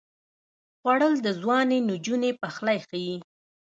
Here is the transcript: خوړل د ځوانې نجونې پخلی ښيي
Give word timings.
خوړل 0.79 1.13
د 1.25 1.27
ځوانې 1.41 1.77
نجونې 1.89 2.31
پخلی 2.41 2.77
ښيي 2.87 3.15